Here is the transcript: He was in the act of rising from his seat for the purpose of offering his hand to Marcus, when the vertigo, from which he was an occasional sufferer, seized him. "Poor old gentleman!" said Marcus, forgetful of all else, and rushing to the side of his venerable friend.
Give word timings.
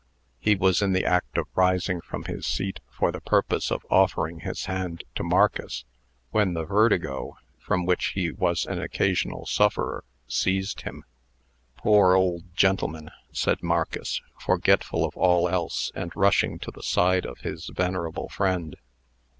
He 0.39 0.55
was 0.55 0.81
in 0.81 0.93
the 0.93 1.05
act 1.05 1.37
of 1.37 1.45
rising 1.53 2.01
from 2.01 2.23
his 2.23 2.47
seat 2.47 2.79
for 2.89 3.11
the 3.11 3.21
purpose 3.21 3.69
of 3.71 3.85
offering 3.91 4.39
his 4.39 4.65
hand 4.65 5.03
to 5.13 5.23
Marcus, 5.23 5.85
when 6.31 6.55
the 6.55 6.63
vertigo, 6.65 7.37
from 7.59 7.85
which 7.85 8.13
he 8.15 8.31
was 8.31 8.65
an 8.65 8.81
occasional 8.81 9.45
sufferer, 9.45 10.03
seized 10.27 10.81
him. 10.81 11.03
"Poor 11.77 12.15
old 12.15 12.45
gentleman!" 12.55 13.11
said 13.31 13.61
Marcus, 13.61 14.19
forgetful 14.39 15.05
of 15.05 15.15
all 15.15 15.47
else, 15.47 15.91
and 15.93 16.11
rushing 16.15 16.57
to 16.57 16.71
the 16.71 16.81
side 16.81 17.27
of 17.27 17.41
his 17.41 17.69
venerable 17.71 18.27
friend. 18.27 18.77